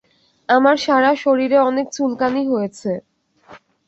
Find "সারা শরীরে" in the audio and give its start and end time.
0.77-1.57